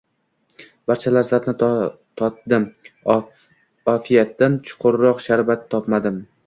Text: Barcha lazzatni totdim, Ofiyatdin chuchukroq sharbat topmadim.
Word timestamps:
Barcha 0.91 1.11
lazzatni 1.13 1.53
totdim, 1.63 2.67
Ofiyatdin 3.17 4.61
chuchukroq 4.69 5.27
sharbat 5.29 5.73
topmadim. 5.77 6.23